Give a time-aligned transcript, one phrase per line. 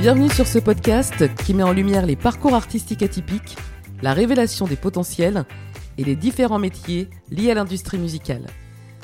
[0.00, 3.58] Bienvenue sur ce podcast qui met en lumière les parcours artistiques atypiques,
[4.00, 5.44] la révélation des potentiels
[5.98, 8.46] et les différents métiers liés à l'industrie musicale.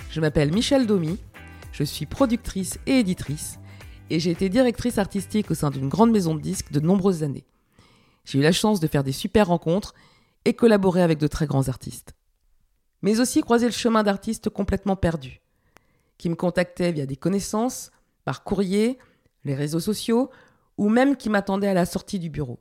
[0.09, 1.19] Je m'appelle Michelle Domy,
[1.71, 3.59] je suis productrice et éditrice
[4.09, 7.45] et j'ai été directrice artistique au sein d'une grande maison de disques de nombreuses années.
[8.25, 9.93] J'ai eu la chance de faire des super rencontres
[10.47, 12.15] et collaborer avec de très grands artistes.
[13.03, 15.42] Mais aussi croiser le chemin d'artistes complètement perdus,
[16.17, 17.91] qui me contactaient via des connaissances,
[18.25, 18.97] par courrier,
[19.45, 20.31] les réseaux sociaux
[20.79, 22.59] ou même qui m'attendait à la sortie du bureau.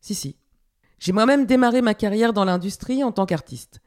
[0.00, 0.36] Si, si.
[0.98, 3.80] J'ai moi-même démarré ma carrière dans l'industrie en tant qu'artiste.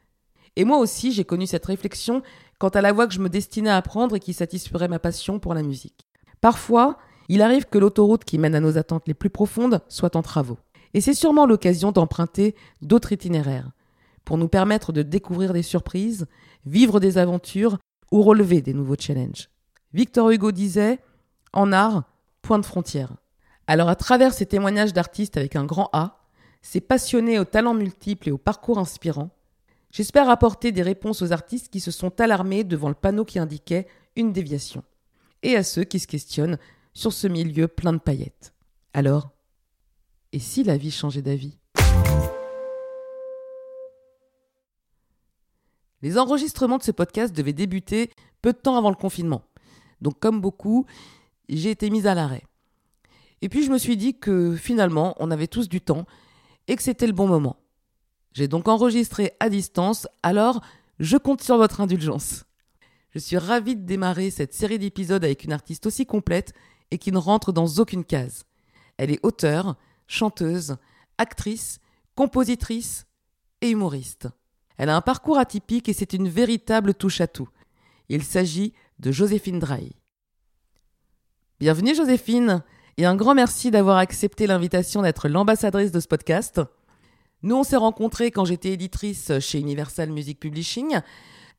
[0.56, 2.22] Et moi aussi, j'ai connu cette réflexion
[2.58, 5.38] quant à la voie que je me destinais à prendre et qui satisferait ma passion
[5.38, 6.06] pour la musique.
[6.40, 6.98] Parfois,
[7.28, 10.58] il arrive que l'autoroute qui mène à nos attentes les plus profondes soit en travaux.
[10.92, 13.70] Et c'est sûrement l'occasion d'emprunter d'autres itinéraires,
[14.24, 16.26] pour nous permettre de découvrir des surprises,
[16.66, 17.78] vivre des aventures
[18.12, 19.48] ou relever des nouveaux challenges.
[19.92, 21.00] Victor Hugo disait
[21.52, 22.04] En art,
[22.42, 23.14] point de frontière.
[23.66, 26.20] Alors à travers ces témoignages d'artistes avec un grand A,
[26.60, 29.30] ces passionnés aux talents multiples et aux parcours inspirants,
[29.90, 33.86] j'espère apporter des réponses aux artistes qui se sont alarmés devant le panneau qui indiquait
[34.16, 34.84] une déviation,
[35.42, 36.58] et à ceux qui se questionnent
[36.92, 38.52] sur ce milieu plein de paillettes.
[38.92, 39.30] Alors,
[40.32, 41.58] et si la vie changeait d'avis?
[46.02, 48.10] Les enregistrements de ce podcast devaient débuter
[48.42, 49.42] peu de temps avant le confinement.
[50.02, 50.84] Donc comme beaucoup,
[51.48, 52.42] j'ai été mise à l'arrêt.
[53.44, 56.06] Et puis je me suis dit que finalement, on avait tous du temps
[56.66, 57.58] et que c'était le bon moment.
[58.32, 60.62] J'ai donc enregistré à distance, alors
[60.98, 62.46] je compte sur votre indulgence.
[63.10, 66.54] Je suis ravie de démarrer cette série d'épisodes avec une artiste aussi complète
[66.90, 68.44] et qui ne rentre dans aucune case.
[68.96, 69.76] Elle est auteure,
[70.06, 70.78] chanteuse,
[71.18, 71.80] actrice,
[72.14, 73.04] compositrice
[73.60, 74.26] et humoriste.
[74.78, 77.50] Elle a un parcours atypique et c'est une véritable touche à tout.
[78.08, 79.94] Il s'agit de Joséphine Drahi.
[81.60, 82.64] Bienvenue Joséphine
[82.96, 86.60] et un grand merci d'avoir accepté l'invitation d'être l'ambassadrice de ce podcast.
[87.42, 91.00] Nous, on s'est rencontrés quand j'étais éditrice chez Universal Music Publishing.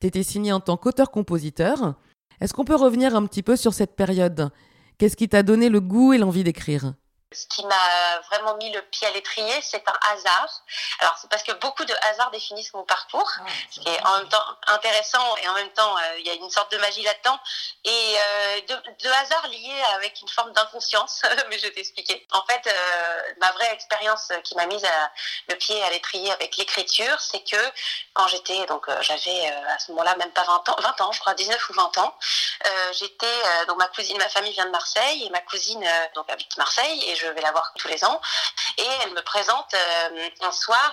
[0.00, 1.94] Tu étais signée en tant qu'auteur-compositeur.
[2.40, 4.50] Est-ce qu'on peut revenir un petit peu sur cette période?
[4.98, 6.94] Qu'est-ce qui t'a donné le goût et l'envie d'écrire?
[7.36, 10.62] Ce qui m'a vraiment mis le pied à l'étrier, c'est un hasard.
[11.00, 14.18] Alors, c'est parce que beaucoup de hasards définissent mon parcours, ah, ce qui est en
[14.18, 17.02] même temps intéressant et en même temps, euh, il y a une sorte de magie
[17.02, 17.38] là-dedans.
[17.84, 22.26] Et euh, de, hasard lié avec une forme d'inconscience, mais je vais t'expliquer.
[22.32, 24.86] En fait, euh, ma vraie expérience qui m'a mise
[25.48, 27.56] le pied à l'étrier avec l'écriture, c'est que
[28.14, 31.34] quand j'étais, donc j'avais à ce moment-là même pas 20 ans, 20 ans, je crois,
[31.34, 32.18] 19 ou 20 ans,
[32.92, 37.10] j'étais, donc ma cousine, ma famille vient de Marseille et ma cousine donc habite Marseille
[37.10, 38.20] et je je vais la voir tous les ans.
[38.78, 40.92] Et elle me présente euh, un soir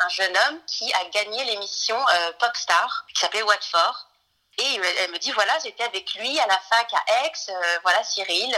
[0.00, 4.09] un, jeune homme qui a gagné l'émission euh, Popstar, qui s'appelait Watford.
[4.58, 8.02] Et elle me dit voilà, j'étais avec lui à la fac à Aix, euh, voilà
[8.02, 8.54] Cyril,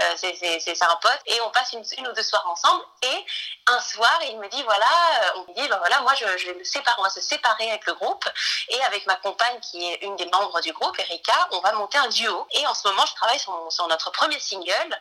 [0.00, 2.84] euh, c'est un pote, et on passe une, une, ou deux soirs ensemble.
[3.02, 3.26] Et
[3.66, 6.46] un soir, il me dit voilà, euh, on me dit ben voilà, moi je, je,
[6.46, 8.26] vais me séparer, on va se séparer avec le groupe,
[8.68, 11.98] et avec ma compagne qui est une des membres du groupe, Erika, on va monter
[11.98, 12.46] un duo.
[12.52, 15.00] Et en ce moment, je travaille sur, sur notre premier single,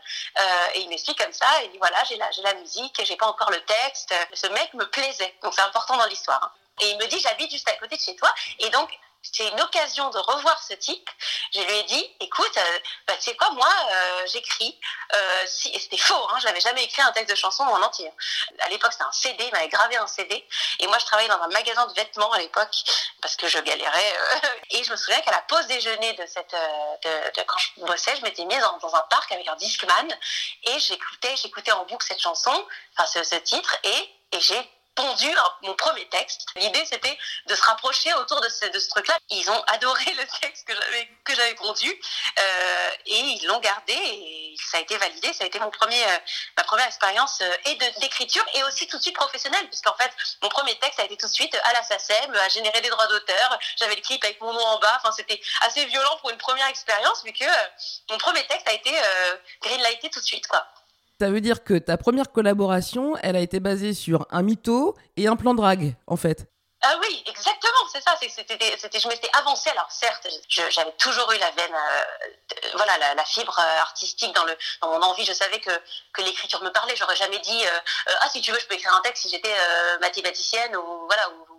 [0.74, 3.51] et il m'explique comme ça, il dit voilà, j'ai la, la musique, j'ai pas encore
[3.51, 4.13] le texte.
[4.34, 6.44] Ce mec me plaisait, donc c'est important dans l'histoire.
[6.44, 6.51] Hein.
[6.81, 8.90] Et il me dit j'habite juste à côté de chez toi, et donc
[9.21, 11.09] c'est une occasion de revoir ce type.
[11.53, 14.79] Je lui ai dit, écoute, euh, bah, tu sais quoi, moi, euh, j'écris.
[15.13, 18.11] Euh, et c'était faux, hein, je n'avais jamais écrit un texte de chanson en entier.
[18.59, 20.45] À l'époque, c'était un CD, il m'avait gravé un CD.
[20.79, 22.75] Et moi, je travaillais dans un magasin de vêtements à l'époque
[23.21, 24.13] parce que je galérais.
[24.71, 26.55] et je me souviens qu'à la pause déjeuner de cette,
[27.03, 30.07] de, quand je bossais, je m'étais mise dans, un parc avec un Discman
[30.63, 32.67] et j'écoutais, j'écoutais en boucle cette chanson,
[32.97, 36.46] enfin ce, ce titre, et, et j'ai pondu mon premier texte.
[36.56, 39.18] L'idée, c'était de se rapprocher autour de ce, de truc-là.
[39.29, 41.90] Ils ont adoré le texte que j'avais que j'avais pondu
[42.40, 45.31] euh, et ils l'ont gardé et ça a été validé.
[45.34, 46.18] Ça a été mon premier, euh,
[46.57, 50.50] ma première expérience euh, et d'écriture et aussi tout de suite professionnelle, puisqu'en fait, mon
[50.50, 53.60] premier texte a été tout de suite à la SACEM, à générer des droits d'auteur.
[53.77, 55.00] J'avais le clip avec mon nom en bas.
[55.01, 57.45] Enfin, c'était assez violent pour une première expérience, vu que
[58.10, 58.92] mon premier texte a été
[59.62, 60.65] greenlighté tout de suite, quoi.
[61.21, 65.27] Ça veut dire que ta première collaboration, elle a été basée sur un mytho et
[65.27, 66.47] un plan drague, en fait.
[66.81, 68.18] Ah oui, exactement, c'est ça.
[68.19, 69.69] C'était, je m'étais avancée.
[69.69, 74.57] Alors certes, j'avais toujours eu la veine, euh, voilà, la, fibre euh, artistique dans le,
[74.81, 75.23] dans mon envie.
[75.23, 75.69] Je savais que
[76.12, 76.95] que l'écriture me parlait.
[76.95, 79.53] J'aurais jamais dit, euh, ah si tu veux, je peux écrire un texte si j'étais
[80.00, 81.50] mathématicienne ou voilà ou,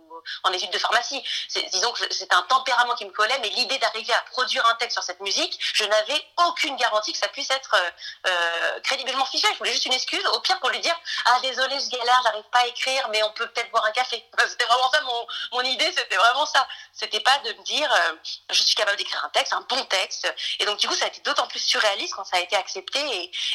[0.43, 1.23] en études de pharmacie.
[1.71, 4.95] Disons que c'était un tempérament qui me collait, mais l'idée d'arriver à produire un texte
[4.95, 7.89] sur cette musique, je n'avais aucune garantie que ça puisse être euh,
[8.27, 9.47] euh, crédiblement fiché.
[9.53, 12.43] Je voulais juste une excuse, au pire pour lui dire ah désolé je galère, j'arrive
[12.51, 14.23] pas à écrire, mais on peut peut-être boire un café.
[14.47, 16.67] C'était vraiment ça mon, mon idée, c'était vraiment ça.
[16.91, 18.15] C'était pas de me dire euh,
[18.51, 20.33] je suis capable d'écrire un texte, un bon texte.
[20.59, 22.99] Et donc du coup ça a été d'autant plus surréaliste quand ça a été accepté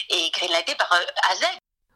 [0.08, 0.30] et, et
[0.76, 0.92] par
[1.30, 1.44] AZ.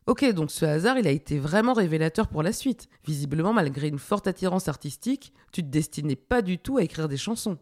[0.07, 2.89] Ok, donc ce hasard, il a été vraiment révélateur pour la suite.
[3.05, 7.17] Visiblement, malgré une forte attirance artistique, tu te destinais pas du tout à écrire des
[7.17, 7.59] chansons.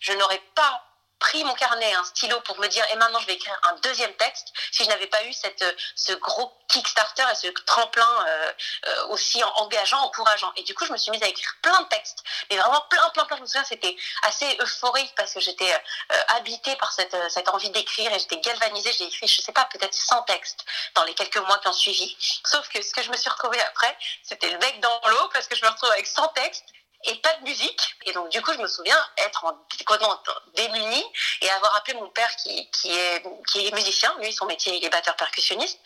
[0.00, 0.89] Je n'aurais pas
[1.20, 4.12] pris mon carnet, un stylo pour me dire et maintenant je vais écrire un deuxième
[4.14, 5.64] texte si je n'avais pas eu cette,
[5.94, 8.52] ce gros Kickstarter et ce tremplin euh,
[8.86, 10.52] euh, aussi engageant, encourageant.
[10.56, 13.08] Et du coup, je me suis mise à écrire plein de textes, mais vraiment plein,
[13.10, 13.36] plein, plein.
[13.36, 17.70] Je me souviens, c'était assez euphorique parce que j'étais euh, habitée par cette, cette envie
[17.70, 18.92] d'écrire et j'étais galvanisée.
[18.92, 20.64] J'ai écrit, je sais pas, peut-être 100 textes
[20.94, 22.16] dans les quelques mois qui ont suivi.
[22.44, 25.48] Sauf que ce que je me suis retrouvée après, c'était le bec dans l'eau parce
[25.48, 26.66] que je me retrouve avec 100 textes
[27.04, 27.96] et pas de musique.
[28.04, 29.52] Et donc, du coup, je me souviens être en,
[29.86, 30.18] complètement
[30.54, 31.04] démunie
[31.40, 34.14] et avoir appelé mon père qui, qui, est, qui est musicien.
[34.20, 35.80] Lui, son métier, il est batteur percussionniste.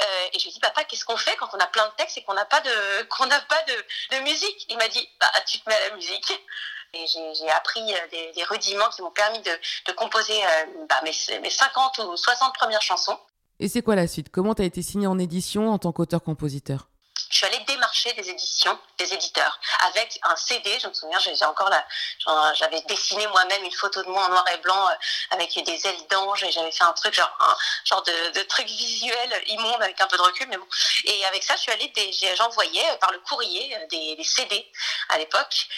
[0.00, 1.92] Euh, et je lui ai dit, papa, qu'est-ce qu'on fait quand on a plein de
[1.96, 4.66] textes et qu'on n'a pas de, qu'on n'a pas de, de musique?
[4.68, 6.32] Il m'a dit, bah, tu te mets à la musique.
[6.94, 9.50] Et j'ai appris euh, des, des, rudiments qui m'ont permis de,
[9.86, 13.18] de composer euh, bah, mes, mes 50 ou 60 premières chansons.
[13.58, 14.30] Et c'est quoi la suite?
[14.30, 16.88] Comment tu as été signé en édition en tant qu'auteur-compositeur?
[18.04, 20.78] Des éditions, des éditeurs, avec un CD.
[20.80, 21.84] Je me souviens, j'ai encore la,
[22.54, 24.94] j'avais dessiné moi-même une photo de moi en noir et blanc euh,
[25.30, 29.42] avec des ailes d'ange et j'avais fait un truc genre un genre de, truc visuel
[29.46, 30.66] immonde avec un peu de recul, mais bon.
[31.04, 31.92] Et avec ça, je suis allée,
[32.36, 34.70] j'envoyais euh, par le courrier euh, des, CD
[35.08, 35.68] à l'époque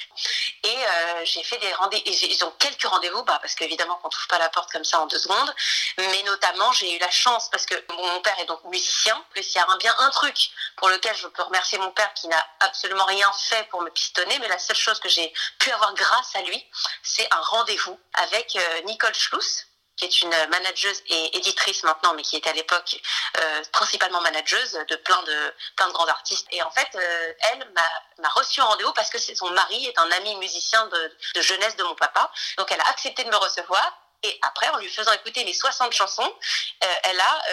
[0.65, 0.77] et
[1.25, 2.03] j'ai fait des rendez-vous.
[2.07, 5.07] Ils ont quelques rendez-vous, bah, parce qu'évidemment qu'on touche pas la porte comme ça en
[5.07, 5.55] deux secondes,
[5.99, 9.57] mais notamment j'ai eu la chance parce que mon père est donc musicien, que s'il
[9.57, 13.05] y a bien un truc pour lequel je peux remercier mon père qui n'a absolument
[13.05, 16.43] rien fait pour me pistonner, mais la seule chose que j'ai pu avoir grâce à
[16.43, 16.65] lui,
[17.03, 19.67] c'est un rendez-vous avec euh, Nicole Schluss,
[19.97, 23.01] qui est une manageuse et éditrice maintenant, mais qui était à l'époque
[23.39, 26.47] euh, principalement manageuse de plein de plein de grands artistes.
[26.53, 27.73] Et en fait, euh, elle
[28.19, 31.83] m'a reçu en rendez-vous parce que son mari est un ami musicien de, jeunesse de
[31.83, 32.31] mon papa.
[32.59, 33.93] Donc elle a accepté de me recevoir.
[34.23, 36.35] Et après, en lui faisant écouter mes 60 chansons,
[36.81, 37.45] elle a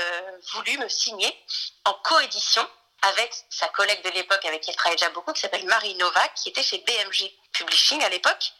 [0.53, 1.45] voulu me signer
[1.85, 2.67] en coédition
[3.09, 6.33] avec sa collègue de l'époque avec qui elle travaillait déjà beaucoup, qui s'appelle Marie Novak,
[6.35, 8.51] qui était chez BMG Publishing à l'époque.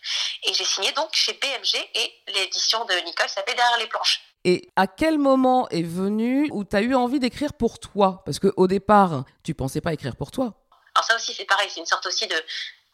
[0.44, 4.22] Et j'ai signé donc chez BMG et l'édition de Nicole s'appelait Derrière les planches.
[4.44, 8.22] Et à quel moment est venu où tu as eu envie d'écrire pour toi?
[8.26, 10.54] Parce qu'au départ, tu pensais pas écrire pour toi.
[10.94, 12.36] Alors ça aussi, c'est pareil, c'est une sorte aussi de,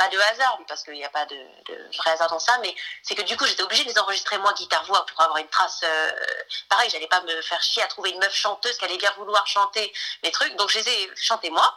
[0.01, 1.35] pas de hasard, parce qu'il n'y a pas de,
[1.97, 4.51] vrai hasard dans ça, mais c'est que du coup, j'étais obligée de les enregistrer moi
[4.53, 5.81] guitare-voix pour avoir une trace.
[5.83, 6.11] Euh,
[6.69, 9.45] pareil, j'allais pas me faire chier à trouver une meuf chanteuse qui allait bien vouloir
[9.45, 9.93] chanter
[10.23, 11.71] mes trucs, donc je les ai chantés moi.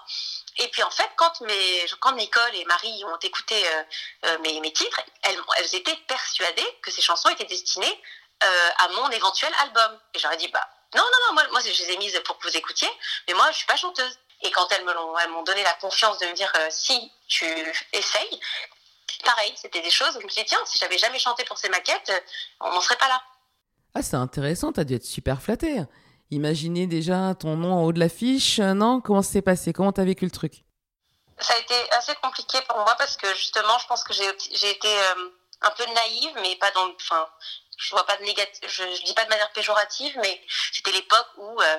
[0.56, 3.82] Et puis en fait, quand, mes, quand Nicole et Marie ont écouté euh,
[4.26, 8.02] euh, mes, mes, titres, elles, elles, étaient persuadées que ces chansons étaient destinées
[8.78, 9.98] à mon éventuel album.
[10.12, 12.46] Et j'aurais dit, bah non, non, non, moi, moi je les ai mises pour que
[12.46, 12.90] vous écoutiez,
[13.26, 14.18] mais moi je suis pas chanteuse.
[14.44, 17.46] Et quand elles m'ont donné la confiance de me dire euh, si tu
[17.92, 18.40] essayes,
[19.24, 21.58] pareil, c'était des choses où je me suis dit tiens, si j'avais jamais chanté pour
[21.58, 22.12] ces maquettes,
[22.60, 23.22] on n'en serait pas là.
[23.94, 25.82] Ah, c'est intéressant, t'as dû être super flattée.
[26.30, 29.00] Imaginez déjà ton nom en haut de l'affiche, euh, non?
[29.00, 29.72] Comment ça s'est passé?
[29.72, 30.64] Comment t'as vécu le truc?
[31.38, 34.88] Ça a été assez compliqué pour moi parce que justement, je pense que j'ai été
[34.88, 35.30] euh,
[35.62, 36.90] un peu naïve, mais pas dans.
[37.00, 37.26] Enfin,
[37.76, 38.24] je vois pas de
[38.66, 40.40] je, dis pas de manière péjorative, mais
[40.72, 41.76] c'était l'époque où euh,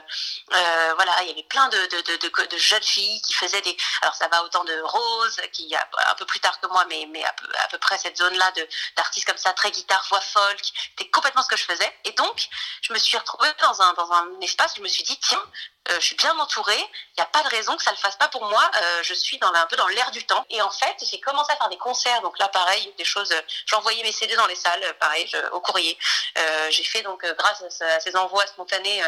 [0.54, 4.44] euh, voilà, il y avait plein de, jeunes filles qui faisaient des, alors ça va
[4.44, 7.34] autant de Rose qui a un peu plus tard que moi, mais mais à
[7.70, 8.52] peu, près cette zone-là
[8.96, 12.00] d'artistes comme ça, très guitare, voix folk, c'était complètement ce que je faisais.
[12.06, 12.48] Et donc
[12.82, 15.44] je me suis retrouvée dans un dans un espace, où je me suis dit tiens,
[15.90, 18.28] je suis bien entourée, il n'y a pas de raison que ça le fasse pas
[18.30, 18.72] pour moi.
[18.76, 20.46] Euh, je suis dans un peu dans l'air du temps.
[20.50, 22.22] Et en fait, j'ai commencé à faire des concerts.
[22.22, 23.34] Donc là, pareil, des choses.
[23.66, 25.98] J'envoyais mes CD dans les salles, pareil, au courrier.
[26.38, 29.04] Euh, j'ai fait donc grâce à, ces envois spontanés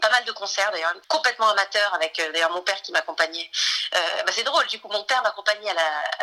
[0.00, 3.50] pas mal de concerts d'ailleurs, complètement amateur avec euh, d'ailleurs mon père qui m'accompagnait.
[3.94, 5.74] Euh, bah c'est drôle, du coup mon père m'accompagnait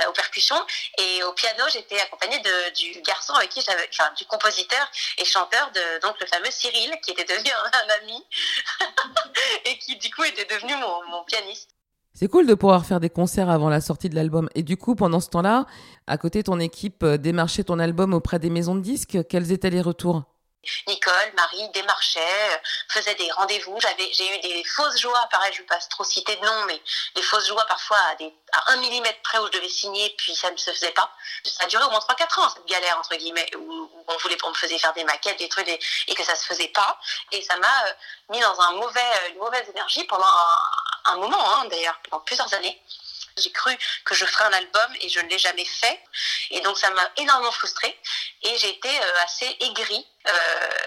[0.08, 0.62] aux percussions
[0.98, 2.40] et au piano j'étais accompagnée
[2.76, 5.72] du garçon avec qui j'avais, enfin du compositeur et chanteur
[6.02, 8.26] donc le fameux Cyril qui était devenu un, un ami
[9.66, 11.70] et qui du coup était devenu mon, mon pianiste.
[12.18, 14.48] C'est cool de pouvoir faire des concerts avant la sortie de l'album.
[14.56, 15.66] Et du coup, pendant ce temps-là,
[16.08, 19.18] à côté, ton équipe euh, démarchait ton album auprès des maisons de disques.
[19.28, 20.24] Quels étaient les retours?
[20.88, 23.80] Nicole, Marie démarchait, faisait des rendez-vous.
[23.80, 26.66] J'avais, j'ai eu des fausses joies, pareil, je ne vais pas trop citer de nom,
[26.66, 26.82] mais
[27.16, 30.58] des fausses joies parfois à, un millimètre près où je devais signer, puis ça ne
[30.58, 31.12] se faisait pas.
[31.44, 34.50] Ça a duré au moins 3-4 ans, cette galère, entre guillemets, où, on voulait, on
[34.50, 37.00] me faisait faire des maquettes, des trucs, et que ça se faisait pas.
[37.32, 37.94] Et ça m'a euh,
[38.30, 42.54] mis dans un mauvais, une mauvaise énergie pendant un, un moment, hein, d'ailleurs, pendant plusieurs
[42.54, 42.82] années.
[43.38, 43.72] J'ai cru
[44.06, 46.00] que je ferais un album et je ne l'ai jamais fait.
[46.52, 47.94] Et donc ça m'a énormément frustrée
[48.44, 50.32] et j'ai été euh, assez aigrie euh,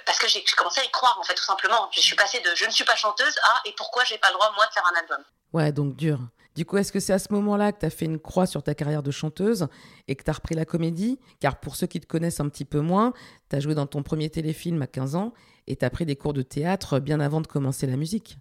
[0.06, 1.90] parce que j'ai commencé à y croire en fait tout simplement.
[1.92, 4.34] Je suis passée de je ne suis pas chanteuse à et pourquoi j'ai pas le
[4.34, 5.22] droit moi de faire un album.
[5.52, 6.20] Ouais, donc dur.
[6.54, 8.62] Du coup, est-ce que c'est à ce moment-là que tu as fait une croix sur
[8.62, 9.68] ta carrière de chanteuse
[10.08, 11.20] et que tu as repris la comédie?
[11.40, 13.12] Car pour ceux qui te connaissent un petit peu moins,
[13.50, 15.34] tu as joué dans ton premier téléfilm à 15 ans
[15.66, 18.38] et tu as pris des cours de théâtre bien avant de commencer la musique.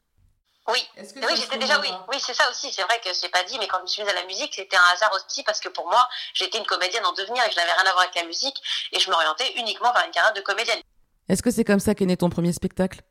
[0.68, 2.72] Oui, oui j'étais déjà, oui, oui c'est ça aussi.
[2.74, 4.26] C'est vrai que je n'ai pas dit, mais quand je me suis mise à la
[4.26, 7.48] musique, c'était un hasard aussi parce que pour moi, j'étais une comédienne en devenir et
[7.48, 10.12] que je n'avais rien à voir avec la musique et je m'orientais uniquement vers une
[10.12, 10.82] carrière de comédienne.
[11.30, 13.02] Est-ce que c'est comme ça qu'est né ton premier spectacle?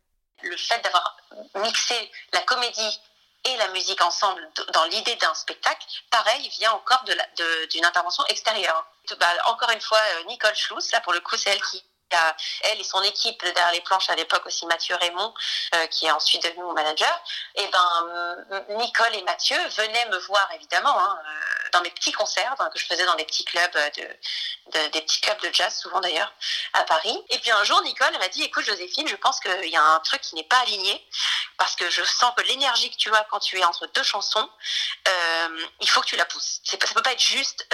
[0.42, 1.16] Le fait d'avoir
[1.56, 3.00] mixé la comédie
[3.44, 8.86] et la musique ensemble dans l'idée d'un spectacle, pareil, vient encore d'une de intervention extérieure.
[9.18, 11.82] Bah, encore une fois, euh, Nicole Schluss, là pour le coup, c'est elle qui
[12.62, 15.34] elle et son équipe derrière les planches à l'époque aussi Mathieu Raymond
[15.75, 17.22] euh, qui est ensuite devenu mon manager.
[17.54, 22.54] Et ben Nicole et Mathieu venaient me voir évidemment hein, euh, dans mes petits concerts
[22.72, 26.32] que je faisais dans des petits clubs de, des petits clubs de jazz souvent d'ailleurs
[26.75, 27.16] à Paris.
[27.30, 29.98] Et puis un jour Nicole m'a dit écoute Joséphine je pense qu'il y a un
[30.00, 31.06] truc qui n'est pas aligné
[31.58, 34.48] parce que je sens que l'énergie que tu as quand tu es entre deux chansons
[35.08, 36.60] euh, il faut que tu la pousses.
[36.64, 37.66] Ça peut pas être juste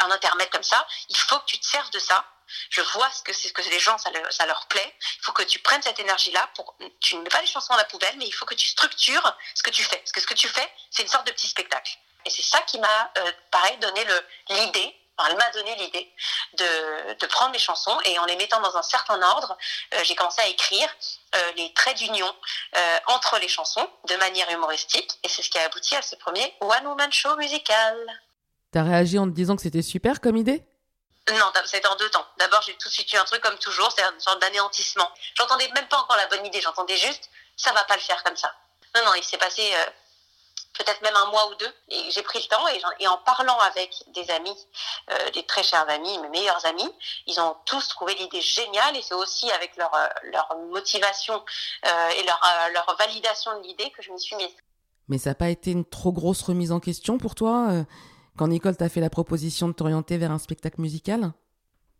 [0.00, 0.86] un intermède comme ça.
[1.08, 2.24] Il faut que tu te serves de ça
[2.70, 4.10] je vois ce que c'est que les gens ça,
[4.46, 4.94] leur plaît.
[5.18, 6.50] Il faut que tu prennes cette énergie-là
[7.00, 9.36] tu ne mets pas les chansons dans la poubelle, mais il faut que tu structures
[9.54, 9.96] ce que tu fais.
[9.96, 11.92] Parce que ce que tu fais, c'est une sorte de petit spectacle.
[12.24, 14.04] Et c'est ça qui m'a, euh, pareil, donné
[14.48, 14.96] l'idée
[15.28, 16.10] elle m'a donné l'idée
[16.54, 19.56] de, prendre mes chansons et en les mettant dans un certain ordre,
[19.92, 20.88] euh, j'ai commencé à écrire
[21.34, 22.34] euh, les traits d'union
[23.06, 26.54] entre les chansons de manière humoristique et c'est ce qui a abouti à ce premier
[26.60, 27.96] One Woman Show musical.
[28.72, 30.64] T'as réagi en te disant que c'était super comme idée?
[31.38, 32.26] Non, c'était en deux temps.
[32.38, 35.08] D'abord, j'ai tout de suite eu un truc comme toujours, c'est une sorte d'anéantissement.
[35.34, 38.36] J'entendais même pas encore la bonne idée, j'entendais juste, ça va pas le faire comme
[38.36, 38.52] ça.
[38.94, 39.90] Non, non, il s'est passé euh,
[40.78, 42.66] peut-être même un mois ou deux, et j'ai pris le temps,
[42.98, 44.56] et, en parlant avec des amis,
[45.10, 46.90] euh, des très chers amis, mes meilleurs amis,
[47.26, 51.44] ils ont tous trouvé l'idée géniale, et c'est aussi avec leur, euh, leur motivation
[51.84, 52.40] et leur,
[52.72, 54.54] leur validation de l'idée que je m'y suis mise.
[55.08, 57.84] Mais ça n'a pas été une trop grosse remise en question pour toi
[58.36, 61.32] quand Nicole t'a fait la proposition de t'orienter vers un spectacle musical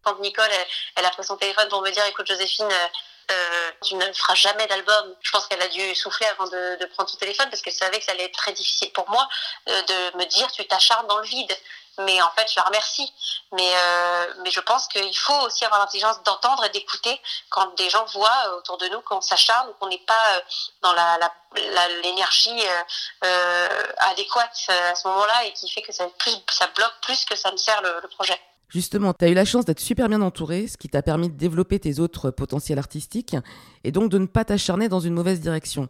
[0.02, 0.48] Quand Nicole,
[0.96, 2.86] elle, a pris son téléphone pour me dire, écoute Joséphine, euh,
[3.30, 5.14] euh, tu ne feras jamais d'album.
[5.20, 8.04] Je pense qu'elle a dû souffler avant de, prendre son téléphone parce qu'elle savait que
[8.04, 9.28] ça allait être très difficile pour moi
[9.68, 11.56] euh, de me dire tu t'acharnes dans le vide.
[12.06, 13.12] Mais en fait, je la remercie.
[13.52, 17.90] Mais, euh, mais je pense qu'il faut aussi avoir l'intelligence d'entendre et d'écouter quand des
[17.90, 20.40] gens voient euh, autour de nous qu'on s'acharne ou qu'on n'est pas euh,
[20.82, 20.94] dans
[22.02, 22.62] l'énergie
[23.22, 26.06] la, la, adéquate à ce moment-là et qui fait que ça,
[26.76, 28.40] bloque plus que ça ne sert le, le projet.
[28.68, 31.36] Justement, tu as eu la chance d'être super bien entouré, ce qui t'a permis de
[31.36, 33.34] développer tes autres potentiels artistiques
[33.82, 35.88] et donc de ne pas t'acharner dans une mauvaise direction.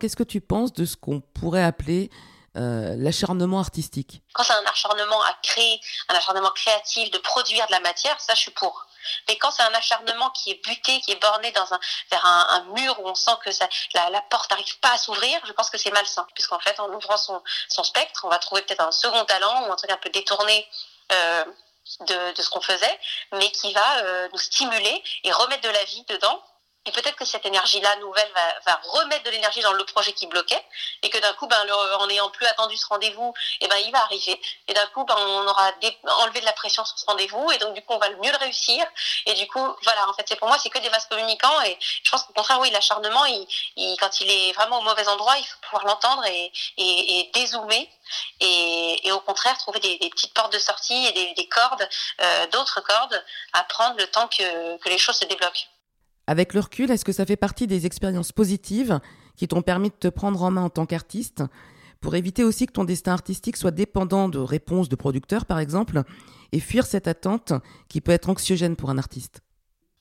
[0.00, 2.10] Qu'est-ce que tu penses de ce qu'on pourrait appeler
[2.56, 7.72] euh, l'acharnement artistique Quand c'est un acharnement à créer, un acharnement créatif, de produire de
[7.72, 8.86] la matière, ça je suis pour.
[9.26, 13.08] Mais quand c'est un acharnement qui est buté, qui est borné vers un, mur où
[13.08, 13.50] on sent que
[13.94, 16.26] la, porte n'arrive pas à s'ouvrir, je pense que c'est malsain.
[16.34, 17.42] Puisqu'en fait, en ouvrant son,
[17.84, 20.68] spectre, on va trouver peut-être un second talent ou un truc un peu détourné
[21.12, 21.44] euh,
[22.00, 23.00] de, de, ce qu'on faisait,
[23.32, 26.42] mais qui va euh, nous stimuler et remettre de la vie dedans
[26.84, 28.30] et peut-être que cette énergie-là nouvelle
[28.66, 30.64] va, remettre de l'énergie dans le projet qui bloquait,
[31.02, 31.64] et que d'un coup, ben,
[31.98, 34.40] en n'ayant plus attendu ce rendez-vous, et eh ben, il va arriver.
[34.66, 35.70] Et d'un coup, ben, on aura
[36.22, 38.32] enlevé de la pression sur ce rendez-vous, et donc du coup, on va le mieux
[38.32, 38.84] le réussir.
[39.26, 41.60] Et du coup, voilà, en fait, c'est pour moi, c'est que des vases communicants.
[41.62, 45.38] Et je pense qu'au contraire, oui, l'acharnement, il, quand il est vraiment au mauvais endroit,
[45.38, 47.88] il faut pouvoir l'entendre et, dézoomer,
[48.40, 51.88] et, au contraire, trouver des, petites portes de sortie et des, des cordes,
[52.20, 55.66] euh, d'autres cordes, à prendre le temps que, que les choses se débloquent.
[56.26, 59.00] Avec le recul, est-ce que ça fait partie des expériences positives
[59.36, 61.42] qui t'ont permis de te prendre en main en tant qu'artiste
[62.00, 66.02] pour éviter aussi que ton destin artistique soit dépendant de réponses de producteurs, par exemple,
[66.50, 67.52] et fuir cette attente
[67.88, 69.41] qui peut être anxiogène pour un artiste?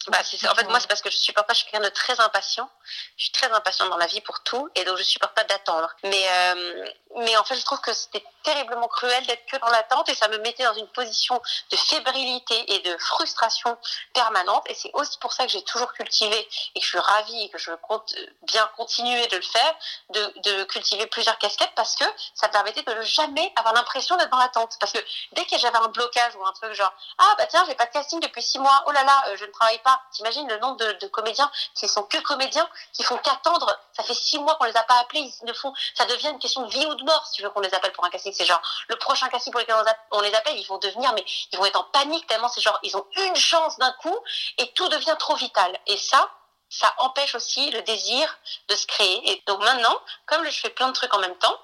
[0.07, 2.19] Bah, en fait, moi, c'est parce que je supporte pas, je suis quelqu'un de très
[2.19, 2.69] impatient.
[3.17, 5.89] Je suis très impatient dans la vie pour tout, et donc je supporte pas d'attendre.
[6.03, 6.85] Mais, euh,
[7.17, 10.27] mais en fait, je trouve que c'était terriblement cruel d'être que dans l'attente, et ça
[10.27, 11.39] me mettait dans une position
[11.69, 13.77] de fébrilité et de frustration
[14.13, 14.63] permanente.
[14.69, 17.49] Et c'est aussi pour ça que j'ai toujours cultivé, et que je suis ravie, et
[17.49, 19.75] que je compte bien continuer de le faire,
[20.09, 24.17] de, de cultiver plusieurs casquettes, parce que ça me permettait de ne jamais avoir l'impression
[24.17, 24.77] d'être dans l'attente.
[24.79, 24.99] Parce que
[25.33, 27.91] dès que j'avais un blocage ou un truc genre, ah bah tiens, j'ai pas de
[27.91, 30.77] casting depuis six mois, oh là là, euh, je ne travaille pas T'imagines le nombre
[30.77, 33.77] de, comédiens qui sont que comédiens, qui font qu'attendre.
[33.93, 35.21] Ça fait six mois qu'on les a pas appelés.
[35.21, 35.73] Ils ne font.
[35.95, 37.91] Ça devient une question de vie ou de mort si tu veux qu'on les appelle
[37.91, 38.33] pour un casting.
[38.33, 39.75] C'est genre le prochain casting pour lequel
[40.11, 42.79] on les appelle, ils vont devenir, mais ils vont être en panique tellement c'est genre
[42.83, 44.17] ils ont une chance d'un coup
[44.57, 45.77] et tout devient trop vital.
[45.87, 46.29] Et ça,
[46.69, 49.31] ça empêche aussi le désir de se créer.
[49.31, 49.95] Et donc maintenant,
[50.25, 51.59] comme je fais plein de trucs en même temps,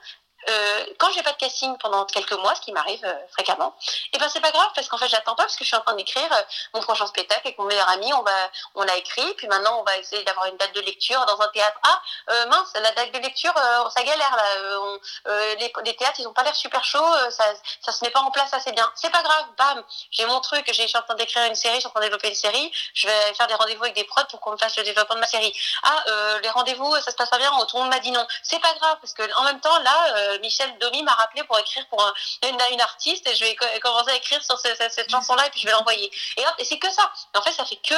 [0.50, 4.10] euh, quand j'ai pas de casting pendant quelques mois, ce qui m'arrive euh, fréquemment, et
[4.14, 5.82] eh ben c'est pas grave parce qu'en fait j'attends pas parce que je suis en
[5.82, 6.42] train d'écrire euh,
[6.74, 8.14] mon prochain spectacle avec mon meilleur ami.
[8.14, 8.32] On va,
[8.76, 11.48] on a écrit, puis maintenant on va essayer d'avoir une date de lecture dans un
[11.50, 11.78] théâtre.
[11.84, 12.02] Ah
[12.48, 13.54] mince, la date de lecture,
[13.90, 15.56] ça galère là.
[15.60, 17.44] Les, théâtres ils ont pas l'air super chauds, ça,
[17.82, 18.90] ça se met pas en place assez bien.
[18.96, 21.80] C'est pas grave, bam, j'ai mon truc, je suis en train d'écrire une série, je
[21.82, 22.72] suis en train de développer une série.
[22.94, 25.22] Je vais faire des rendez-vous avec des prods pour qu'on me fasse le développement de
[25.22, 25.54] ma série.
[25.84, 26.04] Ah
[26.42, 28.26] les rendez-vous, ça se passe pas bien, tout le monde m'a dit non.
[28.44, 31.86] C'est pas grave parce que en même temps là, Michel Domi m'a rappelé pour écrire
[31.88, 32.02] pour
[32.44, 35.66] une, une, artiste et je vais commencer à écrire sur cette, chanson-là et puis je
[35.66, 36.12] vais l'envoyer.
[36.38, 37.12] Et, et c'est que ça.
[37.36, 37.96] en fait, ça fait que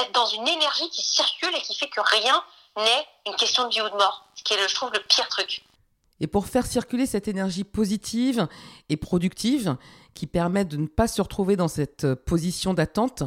[0.00, 2.42] être dans une énergie qui circule et qui fait que rien
[2.76, 5.28] n'est une question de vie ou de mort, ce qui est, je trouve, le pire
[5.28, 5.62] truc.
[6.20, 8.48] Et pour faire circuler cette énergie positive
[8.88, 9.76] et productive
[10.14, 13.22] qui permet de ne pas se retrouver dans cette position d'attente,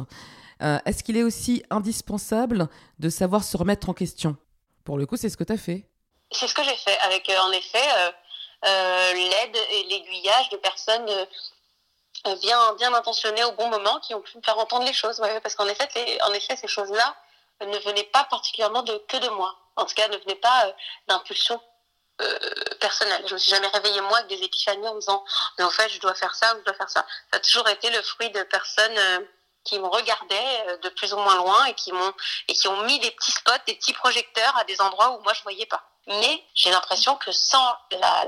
[0.62, 4.36] euh, est-ce qu'il est aussi indispensable de savoir se remettre en question?
[4.84, 5.86] Pour le coup, c'est ce que tu as fait.
[6.30, 8.10] C'est ce que j'ai fait, avec euh, en effet euh, euh,
[8.62, 11.08] l'aide et l'aiguillage de personnes
[12.26, 15.22] euh, bien, bien intentionnées au bon moment qui ont pu me faire entendre les choses.
[15.42, 15.88] parce qu'en effet,
[16.22, 17.16] en effet, ces choses-là
[17.60, 19.56] ne venaient pas particulièrement de, que de moi.
[19.76, 20.72] En tout cas, ne venaient pas euh,
[21.08, 21.60] d'impulsion
[22.80, 23.22] personnelle.
[23.28, 25.24] Je me suis jamais réveillée moi avec des épiphanies en me disant
[25.56, 27.06] mais en fait je dois faire ça ou je dois faire ça.
[27.30, 29.28] Ça a toujours été le fruit de personnes
[29.64, 32.12] qui me regardaient de plus ou moins loin et qui m'ont
[32.48, 35.34] et qui ont mis des petits spots, des petits projecteurs à des endroits où moi
[35.34, 35.82] je voyais pas.
[36.08, 37.76] Mais j'ai l'impression que sans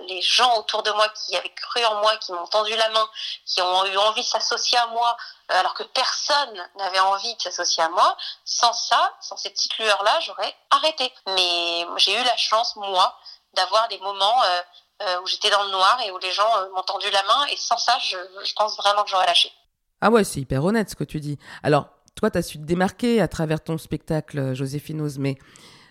[0.06, 3.08] les gens autour de moi qui avaient cru en moi, qui m'ont tendu la main,
[3.46, 5.16] qui ont eu envie de s'associer à moi,
[5.50, 9.78] euh, alors que personne n'avait envie de s'associer à moi, sans ça, sans ces petites
[9.78, 11.10] lueurs-là, j'aurais arrêté.
[11.28, 13.18] Mais j'ai eu la chance, moi,
[13.54, 14.62] d'avoir des moments euh,
[15.02, 17.46] euh, où j'étais dans le noir et où les gens m'ont tendu la main.
[17.46, 19.50] Et sans ça, je, je pense vraiment que j'aurais lâché.
[20.00, 21.38] Ah ouais, c'est hyper honnête ce que tu dis.
[21.62, 25.36] Alors, toi, tu as su te démarquer à travers ton spectacle, Joséphine Ose, mais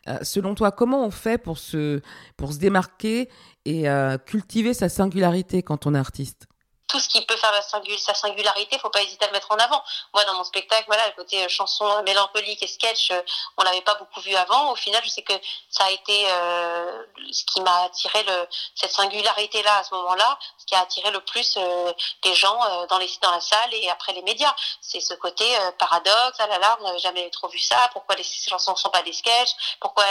[0.07, 2.01] euh, selon toi, comment on fait pour se,
[2.37, 3.29] pour se démarquer
[3.65, 6.48] et euh, cultiver sa singularité quand on est artiste?
[6.89, 9.58] Tout ce qui peut faire la sa singularité, faut pas hésiter à le mettre en
[9.58, 9.81] avant.
[10.13, 13.22] Moi, dans mon spectacle, voilà, le côté euh, chanson mélancolique et sketch, euh,
[13.58, 14.72] on l'avait pas beaucoup vu avant.
[14.72, 15.34] Au final, je sais que
[15.69, 20.65] ça a été euh, ce qui m'a attiré le, cette singularité-là à ce moment-là, ce
[20.65, 21.93] qui a attiré le plus euh,
[22.24, 24.53] les gens dans les dans la salle et après les médias.
[24.81, 25.46] C'est ce côté
[25.77, 26.38] paradoxe.
[26.39, 27.77] Ah là là, on n'avait jamais trop vu ça.
[27.93, 30.06] Pourquoi les chansons sont pas des sketchs Pourquoi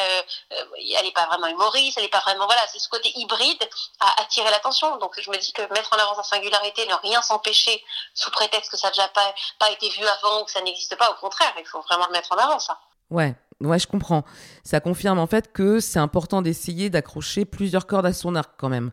[0.51, 2.63] elle est pas vraiment humoriste Elle est pas vraiment voilà.
[2.69, 4.97] C'est ce côté hybride à attirer l'attention.
[4.97, 7.83] Donc, je me dis que mettre en avant sa singularité ne rien s'empêcher
[8.15, 10.97] sous prétexte que ça n'a déjà pas, pas été vu avant ou que ça n'existe
[10.97, 11.11] pas.
[11.11, 12.79] Au contraire, il faut vraiment le mettre en avant, ça.
[13.11, 14.25] Ouais, ouais, je comprends.
[14.65, 18.69] Ça confirme en fait que c'est important d'essayer d'accrocher plusieurs cordes à son arc quand
[18.69, 18.91] même.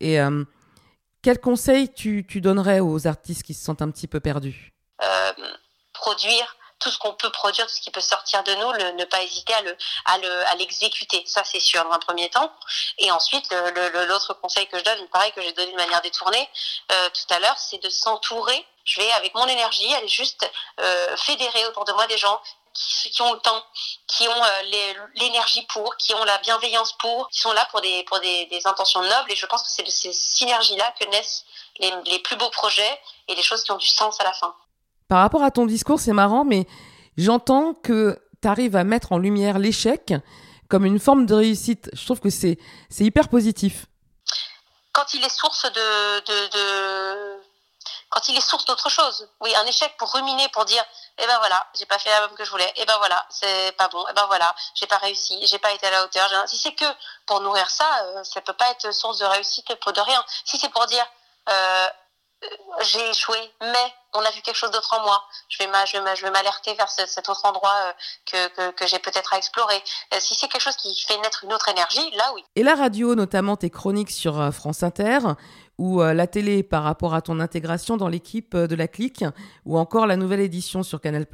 [0.00, 0.44] Et euh,
[1.22, 4.72] quel conseil tu, tu, donnerais aux artistes qui se sentent un petit peu perdus?
[5.02, 5.32] Euh,
[5.92, 9.22] Produire tout ce qu'on peut produire, tout ce qui peut sortir de nous, ne pas
[9.22, 11.22] hésiter à le à le à l'exécuter.
[11.26, 12.52] Ça c'est sûr dans un premier temps.
[12.98, 13.52] Et ensuite
[14.08, 16.48] l'autre conseil que je donne, pareil que j'ai donné de manière détournée
[16.92, 18.66] euh, tout à l'heure, c'est de s'entourer.
[18.84, 22.40] Je vais avec mon énergie aller juste euh, fédérer autour de moi des gens
[22.74, 23.64] qui, ont le temps,
[24.06, 28.04] qui ont euh, l'énergie pour, qui ont la bienveillance pour, qui sont là pour des,
[28.04, 29.32] pour des, intentions nobles.
[29.32, 31.44] Et je pense que c'est de ces synergies-là que naissent
[31.78, 34.54] les, les, plus beaux projets et les choses qui ont du sens à la fin.
[35.08, 36.66] Par rapport à ton discours, c'est marrant, mais
[37.16, 40.12] j'entends que tu arrives à mettre en lumière l'échec
[40.68, 41.88] comme une forme de réussite.
[41.94, 42.58] Je trouve que c'est,
[43.00, 43.86] hyper positif.
[44.92, 47.40] Quand il est source de...
[48.10, 49.28] quand il est source d'autre chose.
[49.40, 50.84] Oui, un échec pour ruminer, pour dire,
[51.18, 52.70] eh ben voilà, j'ai pas fait l'album que je voulais.
[52.76, 54.04] Eh ben voilà, c'est pas bon.
[54.10, 56.28] Eh ben voilà, j'ai pas réussi, j'ai pas été à la hauteur.
[56.46, 56.84] Si c'est que
[57.26, 60.22] pour nourrir ça, euh, ça peut pas être source de réussite pour de rien.
[60.44, 61.06] Si c'est pour dire,
[61.48, 61.88] euh,
[62.82, 65.22] j'ai échoué, mais on a vu quelque chose d'autre en moi.
[65.48, 65.58] Je
[66.22, 67.92] vais m'alerter vers cet autre endroit euh,
[68.56, 69.82] que, que, j'ai peut-être à explorer.
[70.14, 72.44] Euh, si c'est quelque chose qui fait naître une autre énergie, là oui.
[72.54, 75.18] Et la radio, notamment tes chroniques sur euh, France Inter,
[75.78, 79.24] ou la télé par rapport à ton intégration dans l'équipe de la clique,
[79.64, 81.26] ou encore la nouvelle édition sur Canal+.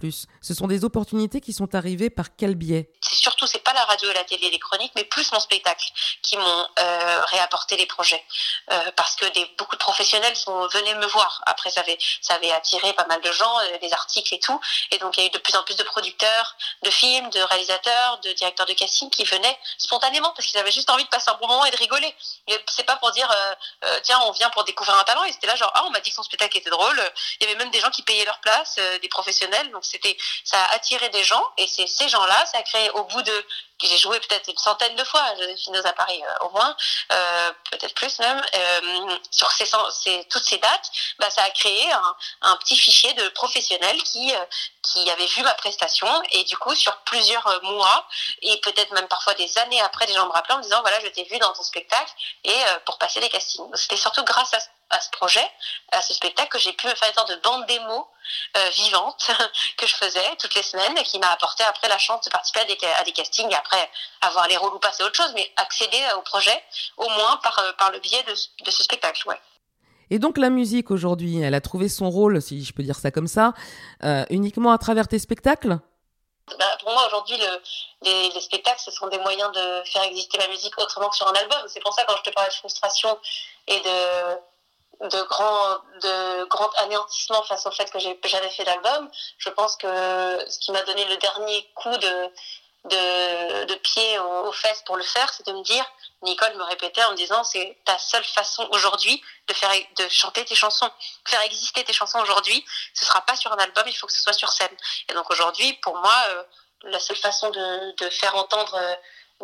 [0.42, 2.90] Ce sont des opportunités qui sont arrivées par quel biais?
[3.00, 5.86] C'est surtout, c'est pas la radio et la télé, les chroniques, mais plus mon spectacle
[6.22, 6.66] qui m'ont
[7.30, 8.22] réapporté les projets.
[8.96, 9.24] parce que
[9.58, 11.42] beaucoup de professionnels sont venus me voir.
[11.46, 14.58] Après, ça avait, attiré pas mal de gens, euh, des articles et tout.
[14.90, 17.40] Et donc, il y a eu de plus en plus de producteurs de films, de
[17.40, 21.30] réalisateurs, de directeurs de casting qui venaient spontanément parce qu'ils avaient juste envie de passer
[21.30, 22.14] un bon moment et de rigoler.
[22.68, 23.54] C'est pas pour dire, euh,
[23.84, 25.24] euh, tiens, on vient pour découvrir un talent.
[25.24, 27.00] Et c'était là, genre, ah, on m'a dit que son spectacle était drôle.
[27.40, 29.70] Il y avait même des gens qui payaient leur place, des professionnels.
[29.70, 31.44] Donc, c'était, ça a attiré des gens.
[31.56, 33.46] Et c'est ces gens-là, ça a créé, au bout de
[33.82, 36.76] j'ai joué peut-être une centaine de fois à Joséphine aux Paris au moins,
[37.70, 38.42] peut-être plus même,
[39.30, 41.90] sur ces, toutes ces dates, bah, ça a créé
[42.42, 44.32] un, petit fichier de professionnels qui
[44.82, 48.06] qui avaient vu ma prestation et du coup sur plusieurs mois
[48.42, 51.00] et peut-être même parfois des années après, des gens me rappelaient en me disant voilà
[51.00, 52.12] je t'ai vu dans ton spectacle
[52.44, 52.56] et
[52.86, 53.68] pour passer les castings.
[53.74, 54.58] C'était surtout grâce à
[54.90, 55.46] à ce projet,
[55.92, 58.08] à ce spectacle, que j'ai pu me faire une sorte de bande démo
[58.56, 59.30] euh, vivante
[59.76, 62.60] que je faisais toutes les semaines et qui m'a apporté après la chance de participer
[62.60, 65.52] à des, à des castings et après avoir les rôles ou passer autre chose, mais
[65.56, 66.62] accéder au projet
[66.96, 68.32] au moins par, euh, par le biais de,
[68.64, 69.26] de ce spectacle.
[69.28, 69.40] Ouais.
[70.10, 73.10] Et donc la musique aujourd'hui, elle a trouvé son rôle, si je peux dire ça
[73.10, 73.52] comme ça,
[74.02, 75.78] euh, uniquement à travers tes spectacles?
[76.58, 77.62] Bah, pour moi aujourd'hui le,
[78.02, 81.26] les, les, spectacles ce sont des moyens de faire exister la musique autrement que sur
[81.26, 83.18] un album c'est pour ça quand je te parlais de frustration
[83.66, 84.36] et de
[85.00, 89.10] de grand de grand anéantissement face au fait que j'avais fait l'album.
[89.38, 89.86] Je pense que
[90.48, 92.30] ce qui m'a donné le dernier coup de
[92.90, 95.84] de, pied aux, fesses pour le faire c'est de me dire
[96.22, 100.44] Nicole me répétait en me disant c'est ta seule façon aujourd'hui de faire de chanter
[100.44, 100.90] tes chansons.
[101.26, 104.22] Faire exister tes chansons aujourd'hui ce sera pas sur un album il faut que ce
[104.22, 104.76] soit sur scène.
[105.08, 106.42] Et donc aujourd'hui pour moi euh,
[106.84, 108.94] la seule façon de, de faire entendre euh,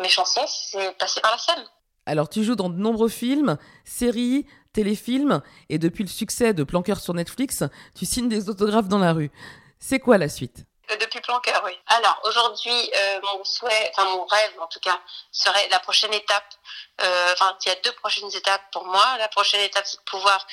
[0.02, 1.66] mes chansons c'est passer par la scène.
[2.06, 7.00] Alors tu joues dans de nombreux films, séries, téléfilms, et depuis le succès de Planqueur
[7.00, 7.64] sur Netflix,
[7.96, 9.30] tu signes des autographes dans la rue.
[9.78, 10.64] C'est quoi la suite?
[10.90, 11.72] Euh, depuis Planqueur, oui.
[11.86, 15.00] Alors aujourd'hui, euh, mon souhait, enfin mon rêve en tout cas,
[15.32, 16.54] serait la prochaine étape.
[17.00, 19.16] Euh, enfin, il y a deux prochaines étapes pour moi.
[19.18, 20.46] La prochaine étape, c'est de pouvoir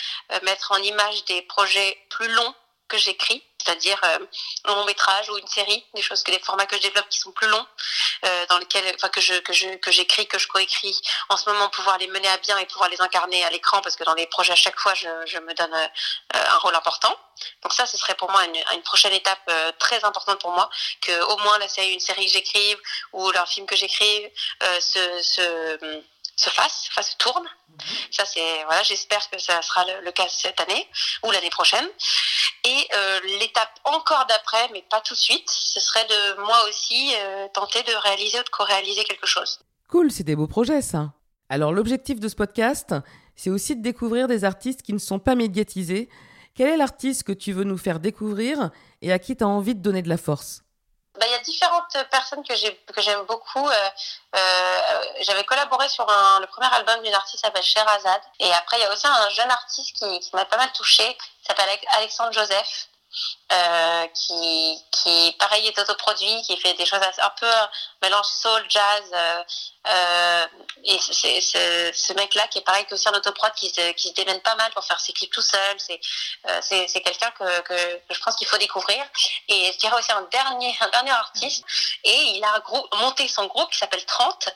[0.43, 2.53] mettre en image des projets plus longs
[2.87, 4.19] que j'écris, c'est-à-dire euh,
[4.65, 7.19] un long métrage ou une série, des choses que des formats que je développe qui
[7.19, 7.65] sont plus longs,
[8.25, 10.99] euh, dans lesquels, enfin que je que je que j'écris, que je coécris.
[11.29, 13.95] En ce moment, pouvoir les mener à bien et pouvoir les incarner à l'écran, parce
[13.95, 15.87] que dans les projets à chaque fois, je, je me donne euh,
[16.33, 17.13] un rôle important.
[17.61, 20.69] Donc ça, ce serait pour moi une, une prochaine étape euh, très importante pour moi,
[21.01, 22.77] que au moins la série, une série que j'écrive
[23.13, 24.29] ou un film que j'écrive
[24.63, 26.03] euh, se, se
[26.37, 27.43] se fasse, enfin se tourne.
[27.43, 27.77] Mhm.
[28.11, 30.87] Ça c'est voilà, j'espère que ça sera le, le, cas cette année
[31.23, 31.87] ou l'année prochaine.
[32.67, 37.13] Et euh, l'étape encore d'après, mais pas tout de suite, ce serait de moi aussi
[37.15, 39.59] euh, tenter de réaliser ou de co-réaliser quelque chose.
[39.87, 41.13] Cool, c'est des beaux projets ça.
[41.47, 42.93] Alors l'objectif de ce podcast,
[43.37, 46.09] c'est aussi de découvrir des artistes qui ne sont pas médiatisés.
[46.55, 49.75] Quel est l'artiste que tu veux nous faire découvrir et à qui tu as envie
[49.75, 50.63] de donner de la force?
[51.19, 53.67] Bah, il y a différentes personnes que j'ai que j'aime beaucoup.
[53.67, 53.89] Euh,
[54.35, 58.21] euh, J'avais collaboré sur un, le premier album d'une artiste qui s'appelle Sherazade.
[58.39, 61.15] Et après, il y a aussi un jeune artiste qui, qui m'a pas mal touché,
[61.15, 62.87] qui s'appelle Alexandre Joseph.
[63.49, 67.49] Euh, qui, qui pareil est autoproduit, qui fait des choses un peu
[68.01, 69.03] mélange soul, jazz.
[69.13, 69.43] Euh,
[69.87, 70.45] euh,
[70.83, 71.39] et c'est
[71.93, 74.55] ce mec-là qui est pareil que aussi un autoprod qui se, qui se démène pas
[74.55, 75.75] mal pour faire ses clips tout seul.
[75.77, 75.99] C'est
[76.49, 79.01] euh, c'est quelqu'un que, que, je pense qu'il faut découvrir.
[79.47, 81.63] Et je dirais aussi un dernier un dernier artiste.
[82.03, 82.61] Et il a
[82.97, 84.49] monté son groupe qui s'appelle 30.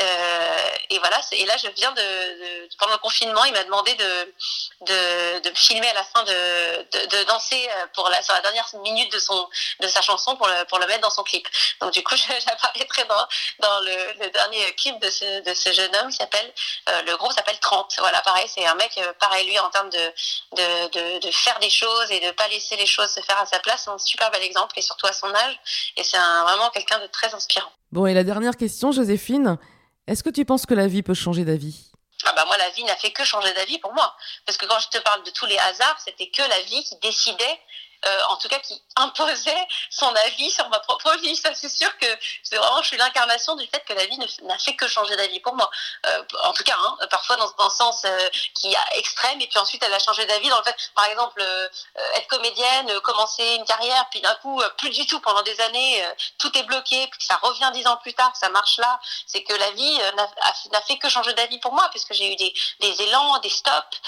[0.00, 1.20] Euh, et voilà.
[1.32, 4.34] Et là, je viens de, de pendant le confinement, il m'a demandé de,
[4.82, 8.40] de, de me filmer à la fin de, de, de danser pour la, sur la
[8.42, 9.48] dernière minute de son
[9.80, 11.48] de sa chanson pour le pour le mettre dans son clip.
[11.80, 12.14] Donc du coup,
[12.46, 13.26] j'apparaîtrai dans
[13.58, 16.52] dans le, le dernier clip de ce, de ce jeune homme qui s'appelle,
[16.88, 17.94] euh, le groupe s'appelle 30.
[17.98, 20.12] Voilà, pareil, c'est un mec, euh, pareil, lui, en termes de,
[20.56, 23.46] de, de, de, faire des choses et de pas laisser les choses se faire à
[23.46, 25.60] sa place, c'est un super bel exemple et surtout à son âge.
[25.96, 27.70] Et c'est vraiment quelqu'un de très inspirant.
[27.92, 29.58] Bon, et la dernière question, Joséphine,
[30.06, 31.90] est-ce que tu penses que la vie peut changer d'avis?
[32.24, 34.78] Ah bah moi la vie n'a fait que changer d'avis pour moi parce que quand
[34.78, 37.60] je te parle de tous les hasards c'était que la vie qui décidait
[38.04, 41.36] euh, en tout cas qui imposait son avis sur ma propre vie.
[41.36, 42.06] Ça, c'est sûr que
[42.42, 45.40] c'est vraiment, je suis l'incarnation du fait que la vie n'a fait que changer d'avis
[45.40, 45.70] pour moi.
[46.06, 49.58] Euh, en tout cas, hein, parfois dans, un sens euh, qui est extrême, et puis
[49.58, 51.42] ensuite elle a changé d'avis dans le fait, par exemple,
[52.14, 56.04] être comédienne, commencer une carrière, puis d'un coup, plus du tout pendant des années,
[56.38, 59.00] tout est bloqué, puis ça revient dix ans plus tard, ça marche là.
[59.26, 59.98] C'est que la vie
[60.72, 64.00] n'a fait que changer d'avis pour moi, puisque j'ai eu des, des élans, des stops,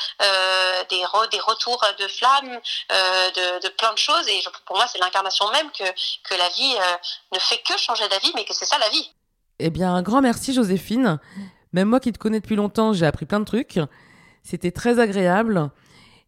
[0.91, 5.71] des, des retours de flammes, de plein de choses, et pour moi, c'est l'incarnation même
[5.71, 6.97] que, que la vie euh,
[7.35, 9.11] ne fait que changer d'avis, mais que c'est ça la vie.
[9.59, 11.19] Eh bien, un grand merci, Joséphine.
[11.73, 13.79] Même moi qui te connais depuis longtemps, j'ai appris plein de trucs.
[14.43, 15.71] C'était très agréable.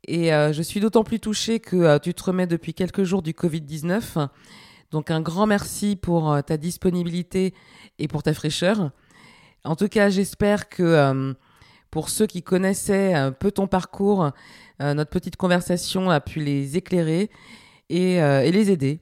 [0.06, 3.22] Et euh, je suis d'autant plus touchée que euh, tu te remets depuis quelques jours
[3.22, 4.28] du Covid-19.
[4.90, 7.54] Donc un grand merci pour ta disponibilité
[7.98, 8.90] et pour ta fraîcheur.
[9.64, 11.34] En tout cas, j'espère que
[11.90, 14.30] pour ceux qui connaissaient un peu ton parcours,
[14.78, 17.30] notre petite conversation a pu les éclairer
[17.88, 19.00] et, euh, et les aider.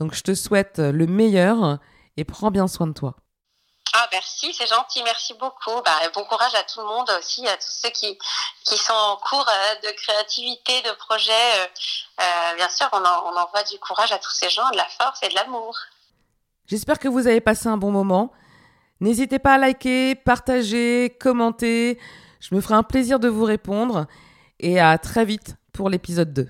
[0.00, 1.78] Donc je te souhaite le meilleur
[2.16, 3.16] et prends bien soin de toi.
[3.94, 5.80] Ah, merci, c'est gentil, merci beaucoup.
[5.84, 8.18] Bah, bon courage à tout le monde aussi, à tous ceux qui,
[8.64, 11.32] qui sont en cours euh, de créativité, de projet.
[11.32, 11.66] Euh,
[12.20, 14.84] euh, bien sûr, on, en, on envoie du courage à tous ces gens, de la
[14.84, 15.76] force et de l'amour.
[16.66, 18.30] J'espère que vous avez passé un bon moment.
[19.00, 21.98] N'hésitez pas à liker, partager, commenter.
[22.40, 24.06] Je me ferai un plaisir de vous répondre.
[24.60, 26.48] Et à très vite pour l'épisode 2.